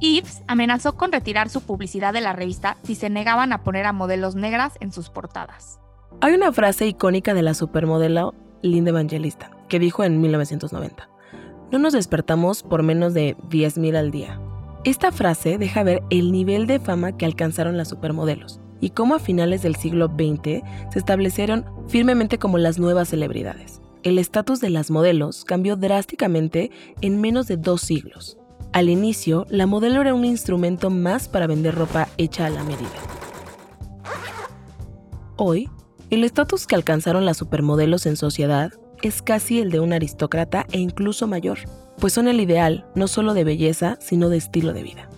Yves 0.00 0.42
amenazó 0.46 0.96
con 0.96 1.12
retirar 1.12 1.48
su 1.48 1.62
publicidad 1.62 2.12
de 2.12 2.20
la 2.20 2.32
revista 2.32 2.76
si 2.82 2.94
se 2.94 3.10
negaban 3.10 3.52
a 3.52 3.62
poner 3.62 3.86
a 3.86 3.92
modelos 3.92 4.34
negras 4.34 4.74
en 4.80 4.92
sus 4.92 5.08
portadas. 5.08 5.78
Hay 6.20 6.34
una 6.34 6.52
frase 6.52 6.86
icónica 6.86 7.34
de 7.34 7.42
la 7.42 7.54
supermodelo 7.54 8.34
Linda 8.62 8.90
Evangelista 8.90 9.50
que 9.68 9.78
dijo 9.78 10.04
en 10.04 10.20
1990. 10.20 11.08
No 11.72 11.78
nos 11.78 11.92
despertamos 11.92 12.62
por 12.62 12.82
menos 12.82 13.14
de 13.14 13.36
10.000 13.48 13.96
al 13.96 14.10
día. 14.10 14.40
Esta 14.86 15.10
frase 15.10 15.58
deja 15.58 15.82
ver 15.82 16.04
el 16.10 16.30
nivel 16.30 16.68
de 16.68 16.78
fama 16.78 17.16
que 17.16 17.26
alcanzaron 17.26 17.76
las 17.76 17.88
supermodelos 17.88 18.60
y 18.80 18.90
cómo 18.90 19.16
a 19.16 19.18
finales 19.18 19.62
del 19.62 19.74
siglo 19.74 20.06
XX 20.06 20.62
se 20.92 20.98
establecieron 21.00 21.64
firmemente 21.88 22.38
como 22.38 22.56
las 22.56 22.78
nuevas 22.78 23.08
celebridades. 23.08 23.80
El 24.04 24.16
estatus 24.16 24.60
de 24.60 24.70
las 24.70 24.92
modelos 24.92 25.44
cambió 25.44 25.74
drásticamente 25.74 26.70
en 27.00 27.20
menos 27.20 27.48
de 27.48 27.56
dos 27.56 27.80
siglos. 27.80 28.38
Al 28.72 28.88
inicio, 28.88 29.44
la 29.50 29.66
modelo 29.66 30.02
era 30.02 30.14
un 30.14 30.24
instrumento 30.24 30.88
más 30.88 31.26
para 31.26 31.48
vender 31.48 31.74
ropa 31.74 32.08
hecha 32.16 32.46
a 32.46 32.50
la 32.50 32.62
medida. 32.62 32.86
Hoy, 35.34 35.68
el 36.10 36.22
estatus 36.22 36.68
que 36.68 36.76
alcanzaron 36.76 37.26
las 37.26 37.38
supermodelos 37.38 38.06
en 38.06 38.14
sociedad 38.14 38.70
es 39.02 39.20
casi 39.20 39.58
el 39.58 39.72
de 39.72 39.80
un 39.80 39.92
aristócrata 39.92 40.64
e 40.70 40.78
incluso 40.78 41.26
mayor 41.26 41.58
pues 41.98 42.12
son 42.12 42.28
el 42.28 42.40
ideal 42.40 42.86
no 42.94 43.08
solo 43.08 43.34
de 43.34 43.44
belleza, 43.44 43.98
sino 44.00 44.28
de 44.28 44.36
estilo 44.36 44.72
de 44.72 44.82
vida. 44.82 45.08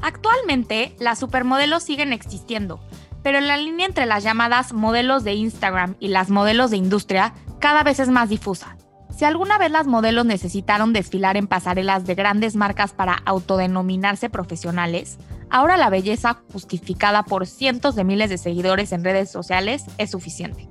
Actualmente, 0.00 0.94
las 1.00 1.18
supermodelos 1.18 1.82
siguen 1.82 2.12
existiendo, 2.12 2.80
pero 3.22 3.40
la 3.40 3.56
línea 3.56 3.86
entre 3.86 4.06
las 4.06 4.22
llamadas 4.22 4.72
modelos 4.72 5.24
de 5.24 5.34
Instagram 5.34 5.96
y 5.98 6.08
las 6.08 6.30
modelos 6.30 6.70
de 6.70 6.76
industria 6.76 7.34
cada 7.58 7.82
vez 7.82 7.98
es 8.00 8.08
más 8.08 8.28
difusa. 8.28 8.76
Si 9.16 9.24
alguna 9.24 9.58
vez 9.58 9.72
las 9.72 9.88
modelos 9.88 10.24
necesitaron 10.24 10.92
desfilar 10.92 11.36
en 11.36 11.48
pasarelas 11.48 12.06
de 12.06 12.14
grandes 12.14 12.54
marcas 12.54 12.92
para 12.92 13.14
autodenominarse 13.24 14.30
profesionales, 14.30 15.18
ahora 15.50 15.76
la 15.76 15.90
belleza 15.90 16.42
justificada 16.52 17.24
por 17.24 17.48
cientos 17.48 17.96
de 17.96 18.04
miles 18.04 18.30
de 18.30 18.38
seguidores 18.38 18.92
en 18.92 19.02
redes 19.02 19.28
sociales 19.28 19.84
es 19.98 20.12
suficiente. 20.12 20.68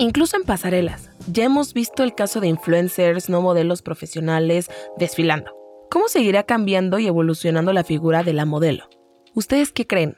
Incluso 0.00 0.38
en 0.38 0.44
pasarelas, 0.44 1.10
ya 1.30 1.44
hemos 1.44 1.74
visto 1.74 2.02
el 2.02 2.14
caso 2.14 2.40
de 2.40 2.48
influencers, 2.48 3.28
no 3.28 3.42
modelos 3.42 3.82
profesionales, 3.82 4.70
desfilando. 4.96 5.52
¿Cómo 5.90 6.08
seguirá 6.08 6.44
cambiando 6.44 6.98
y 6.98 7.06
evolucionando 7.06 7.74
la 7.74 7.84
figura 7.84 8.22
de 8.22 8.32
la 8.32 8.46
modelo? 8.46 8.88
¿Ustedes 9.34 9.72
qué 9.72 9.86
creen? 9.86 10.16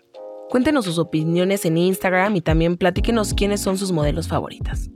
Cuéntenos 0.51 0.85
sus 0.85 0.99
opiniones 0.99 1.65
en 1.65 1.79
Instagram 1.79 2.37
y 2.37 2.41
también 2.43 2.77
platíquenos 2.77 3.35
quiénes 3.35 3.61
son 3.61 3.77
sus 3.77 3.91
modelos 3.91 4.29
favoritas. 4.29 4.89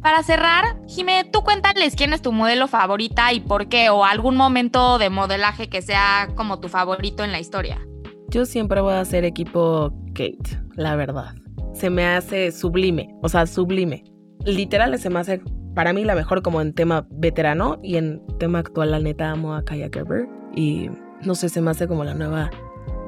Para 0.00 0.22
cerrar, 0.22 0.80
Jime, 0.88 1.28
tú 1.30 1.42
cuéntales 1.42 1.94
quién 1.94 2.14
es 2.14 2.22
tu 2.22 2.32
modelo 2.32 2.68
favorita 2.68 3.34
y 3.34 3.40
por 3.40 3.68
qué, 3.68 3.90
o 3.90 4.02
algún 4.02 4.36
momento 4.36 4.96
de 4.96 5.10
modelaje 5.10 5.68
que 5.68 5.82
sea 5.82 6.30
como 6.36 6.58
tu 6.58 6.70
favorito 6.70 7.22
en 7.22 7.32
la 7.32 7.38
historia. 7.38 7.86
Yo 8.30 8.46
siempre 8.46 8.80
voy 8.80 8.94
a 8.94 9.00
hacer 9.00 9.26
equipo 9.26 9.92
Kate, 10.14 10.58
la 10.74 10.96
verdad. 10.96 11.34
Se 11.74 11.90
me 11.90 12.06
hace 12.06 12.50
sublime, 12.50 13.14
o 13.20 13.28
sea, 13.28 13.46
sublime 13.46 14.04
literal 14.44 14.98
se 14.98 15.10
me 15.10 15.20
hace 15.20 15.40
para 15.74 15.92
mí 15.92 16.04
la 16.04 16.14
mejor 16.14 16.42
como 16.42 16.60
en 16.60 16.74
tema 16.74 17.06
veterano 17.10 17.78
y 17.82 17.96
en 17.96 18.22
tema 18.38 18.58
actual 18.58 18.90
la 18.90 18.98
neta 18.98 19.30
amo 19.30 19.54
a 19.54 19.64
Kaya 19.64 19.88
Gerber 19.92 20.28
y 20.54 20.90
no 21.24 21.34
sé, 21.34 21.48
se 21.48 21.60
me 21.60 21.70
hace 21.70 21.86
como 21.86 22.04
la 22.04 22.14
nueva... 22.14 22.50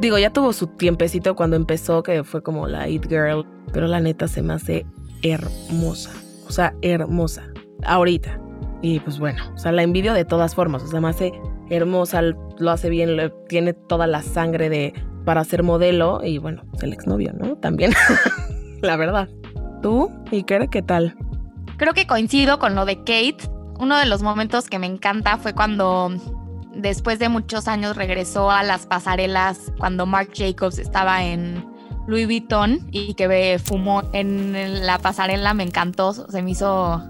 Digo, 0.01 0.19
ya 0.19 0.31
tuvo 0.31 0.53
su 0.53 0.67
tiempecito 0.69 1.35
cuando 1.35 1.57
empezó 1.57 2.03
que 2.03 2.25
fue 2.25 2.43
como 2.43 2.67
la 2.67 2.89
It 2.89 3.07
Girl, 3.09 3.45
pero 3.73 3.87
la 3.87 4.01
neta 4.01 4.29
se 4.29 4.43
me 4.43 4.55
hace 4.55 4.87
hermosa, 5.23 6.11
o 6.47 6.53
sea, 6.53 6.75
hermosa, 6.83 7.45
ahorita. 7.85 8.41
Y 8.83 9.01
pues 9.01 9.19
bueno, 9.19 9.43
o 9.55 9.59
sea, 9.59 9.73
la 9.73 9.83
envidio 9.83 10.13
de 10.13 10.25
todas 10.25 10.55
formas, 10.55 10.83
o 10.83 10.87
sea, 10.87 11.01
me 11.01 11.09
hace 11.09 11.33
hermosa, 11.71 12.23
lo 12.23 12.71
hace 12.71 12.91
bien, 12.91 13.17
tiene 13.49 13.73
toda 13.73 14.07
la 14.07 14.23
sangre 14.23 14.69
de 14.69 14.93
para 15.25 15.43
ser 15.45 15.63
modelo 15.63 16.21
y 16.23 16.39
bueno, 16.39 16.63
es 16.75 16.83
el 16.83 16.93
exnovio, 16.93 17.33
¿no? 17.33 17.57
También, 17.57 17.93
la 18.83 18.97
verdad. 18.97 19.29
¿Tú, 19.85 20.11
Iker, 20.33 20.71
qué 20.71 20.81
tal? 20.81 21.15
Creo 21.77 21.93
que 21.93 22.07
coincido 22.07 22.59
con 22.59 22.75
lo 22.75 22.87
de 22.87 23.01
Kate. 23.01 23.37
Uno 23.79 23.99
de 23.99 24.07
los 24.07 24.23
momentos 24.23 24.71
que 24.71 24.79
me 24.79 24.87
encanta 24.87 25.37
fue 25.37 25.53
cuando 25.53 26.11
después 26.75 27.19
de 27.19 27.29
muchos 27.29 27.69
años 27.69 27.95
regresó 27.95 28.51
a 28.51 28.63
las 28.63 28.87
pasarelas 28.87 29.75
cuando 29.79 30.07
Marc 30.07 30.31
Jacobs 30.35 30.79
estaba 30.79 31.23
en 31.23 31.67
Louis 32.07 32.25
Vuitton 32.25 32.89
y 32.93 33.13
que 33.13 33.61
fumó 33.63 34.05
en 34.15 34.87
la 34.87 34.99
pasarela, 35.01 35.53
me 35.53 35.65
encantó, 35.65 36.15
se 36.15 36.41
me 36.41 36.53
hizo, 36.53 37.03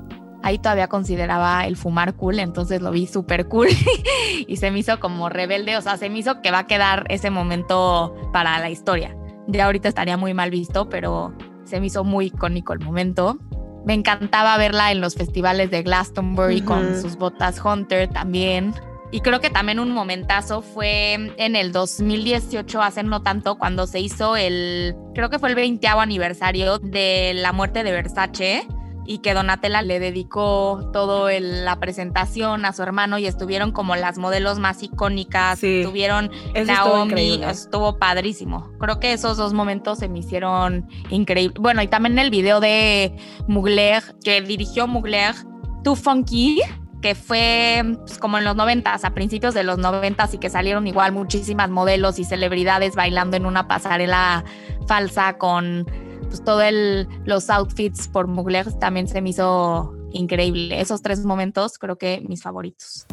ahí 0.42 0.58
todavía 0.58 0.88
consideraba 0.88 1.66
el 1.68 1.76
fumar 1.76 2.14
cool, 2.16 2.40
entonces 2.40 2.82
lo 2.82 2.90
vi 2.90 3.06
súper 3.06 3.46
cool 3.46 3.68
y 4.48 4.56
se 4.56 4.72
me 4.72 4.80
hizo 4.80 4.98
como 4.98 5.28
rebelde, 5.28 5.76
o 5.76 5.80
sea, 5.80 5.96
se 5.96 6.10
me 6.10 6.18
hizo 6.18 6.42
que 6.42 6.50
va 6.50 6.58
a 6.58 6.66
quedar 6.66 7.04
ese 7.08 7.30
momento 7.30 8.16
para 8.32 8.58
la 8.58 8.68
historia. 8.68 9.16
Ya 9.46 9.66
ahorita 9.66 9.88
estaría 9.88 10.16
muy 10.16 10.34
mal 10.34 10.50
visto, 10.50 10.88
pero 10.88 11.32
se 11.64 11.80
me 11.80 11.86
hizo 11.86 12.04
muy 12.04 12.26
icónico 12.26 12.72
el 12.72 12.80
momento. 12.80 13.38
Me 13.84 13.94
encantaba 13.94 14.56
verla 14.56 14.92
en 14.92 15.00
los 15.00 15.14
festivales 15.14 15.70
de 15.70 15.82
Glastonbury 15.82 16.62
con 16.62 17.00
sus 17.00 17.16
botas 17.16 17.60
Hunter 17.62 18.08
también. 18.08 18.74
Y 19.10 19.20
creo 19.20 19.40
que 19.40 19.50
también 19.50 19.78
un 19.78 19.92
momentazo 19.92 20.60
fue 20.60 21.12
en 21.36 21.54
el 21.54 21.70
2018, 21.70 22.82
hace 22.82 23.02
no 23.04 23.22
tanto, 23.22 23.56
cuando 23.58 23.86
se 23.86 24.00
hizo 24.00 24.34
el, 24.34 24.96
creo 25.14 25.30
que 25.30 25.38
fue 25.38 25.50
el 25.50 25.54
20 25.54 25.86
aniversario 25.86 26.78
de 26.78 27.32
la 27.34 27.52
muerte 27.52 27.84
de 27.84 27.92
Versace 27.92 28.66
y 29.06 29.18
que 29.18 29.34
Donatella 29.34 29.82
le 29.82 30.00
dedicó 30.00 30.90
todo 30.92 31.28
la 31.30 31.78
presentación 31.80 32.64
a 32.64 32.72
su 32.72 32.82
hermano 32.82 33.18
y 33.18 33.26
estuvieron 33.26 33.72
como 33.72 33.96
las 33.96 34.18
modelos 34.18 34.58
más 34.58 34.82
icónicas. 34.82 35.58
Sí, 35.58 35.80
estuvieron 35.80 36.30
Naomi, 36.66 37.42
estuvo 37.44 37.98
padrísimo. 37.98 38.70
Creo 38.78 39.00
que 39.00 39.12
esos 39.12 39.36
dos 39.36 39.52
momentos 39.52 39.98
se 39.98 40.08
me 40.08 40.20
hicieron 40.20 40.88
increíbles. 41.10 41.60
Bueno, 41.60 41.82
y 41.82 41.88
también 41.88 42.18
el 42.18 42.30
video 42.30 42.60
de 42.60 43.16
Mugler, 43.46 44.02
que 44.22 44.40
dirigió 44.40 44.86
Mugler, 44.86 45.34
Too 45.82 45.96
Funky 45.96 46.60
que 47.04 47.14
fue 47.14 47.82
pues, 47.98 48.16
como 48.16 48.38
en 48.38 48.44
los 48.44 48.56
noventas, 48.56 49.04
a 49.04 49.10
principios 49.10 49.52
de 49.52 49.62
los 49.62 49.76
noventas 49.76 50.32
y 50.32 50.38
que 50.38 50.48
salieron 50.48 50.86
igual 50.86 51.12
muchísimas 51.12 51.68
modelos 51.68 52.18
y 52.18 52.24
celebridades 52.24 52.94
bailando 52.94 53.36
en 53.36 53.44
una 53.44 53.68
pasarela 53.68 54.42
falsa 54.86 55.36
con 55.36 55.86
pues 56.34 56.44
todo 56.44 56.62
el, 56.62 57.06
los 57.26 57.48
outfits 57.48 58.08
por 58.08 58.26
Mugler 58.26 58.72
también 58.72 59.06
se 59.06 59.20
me 59.20 59.30
hizo 59.30 59.94
increíble. 60.12 60.80
Esos 60.80 61.00
tres 61.00 61.24
momentos 61.24 61.78
creo 61.78 61.96
que 61.96 62.24
mis 62.28 62.42
favoritos. 62.42 63.06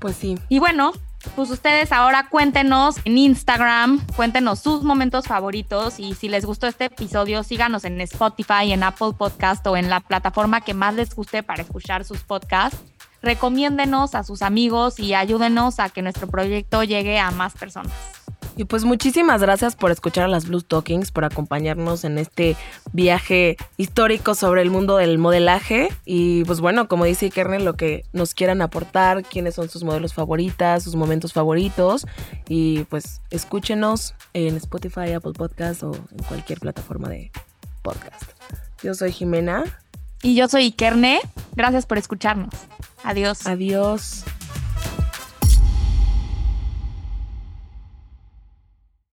Pues 0.00 0.16
sí. 0.16 0.36
Y 0.48 0.58
bueno, 0.58 0.90
pues 1.36 1.50
ustedes 1.50 1.92
ahora 1.92 2.28
cuéntenos 2.28 2.96
en 3.04 3.16
Instagram, 3.16 4.04
cuéntenos 4.16 4.58
sus 4.58 4.82
momentos 4.82 5.26
favoritos 5.26 6.00
y 6.00 6.14
si 6.14 6.28
les 6.28 6.44
gustó 6.44 6.66
este 6.66 6.86
episodio, 6.86 7.44
síganos 7.44 7.84
en 7.84 8.00
Spotify, 8.00 8.72
en 8.72 8.82
Apple 8.82 9.12
Podcast 9.16 9.64
o 9.68 9.76
en 9.76 9.88
la 9.88 10.00
plataforma 10.00 10.60
que 10.60 10.74
más 10.74 10.94
les 10.94 11.14
guste 11.14 11.44
para 11.44 11.62
escuchar 11.62 12.04
sus 12.04 12.24
podcasts. 12.24 12.82
Recomiéndenos 13.22 14.16
a 14.16 14.24
sus 14.24 14.42
amigos 14.42 14.98
y 14.98 15.14
ayúdenos 15.14 15.78
a 15.78 15.90
que 15.90 16.02
nuestro 16.02 16.26
proyecto 16.26 16.82
llegue 16.82 17.20
a 17.20 17.30
más 17.30 17.54
personas. 17.54 17.92
Y 18.56 18.64
pues 18.64 18.84
muchísimas 18.84 19.40
gracias 19.40 19.74
por 19.74 19.90
escuchar 19.90 20.24
a 20.24 20.28
las 20.28 20.46
Blue 20.48 20.62
Talkings, 20.62 21.10
por 21.10 21.24
acompañarnos 21.24 22.04
en 22.04 22.18
este 22.18 22.56
viaje 22.92 23.56
histórico 23.76 24.34
sobre 24.34 24.62
el 24.62 24.70
mundo 24.70 24.96
del 24.96 25.18
modelaje. 25.18 25.88
Y 26.04 26.44
pues 26.44 26.60
bueno, 26.60 26.86
como 26.86 27.04
dice 27.04 27.30
Kernel, 27.30 27.64
lo 27.64 27.74
que 27.74 28.04
nos 28.12 28.32
quieran 28.32 28.62
aportar, 28.62 29.24
quiénes 29.24 29.56
son 29.56 29.68
sus 29.68 29.82
modelos 29.82 30.14
favoritas, 30.14 30.84
sus 30.84 30.94
momentos 30.94 31.32
favoritos. 31.32 32.06
Y 32.48 32.84
pues 32.84 33.20
escúchenos 33.30 34.14
en 34.34 34.56
Spotify, 34.56 35.12
Apple 35.12 35.32
Podcast 35.32 35.82
o 35.82 35.92
en 35.92 36.24
cualquier 36.28 36.60
plataforma 36.60 37.08
de 37.08 37.32
podcast. 37.82 38.22
Yo 38.82 38.94
soy 38.94 39.10
Jimena. 39.10 39.64
Y 40.22 40.36
yo 40.36 40.48
soy 40.48 40.66
Ikerne. 40.66 41.20
Gracias 41.56 41.86
por 41.86 41.98
escucharnos. 41.98 42.54
Adiós. 43.02 43.46
Adiós. 43.46 44.24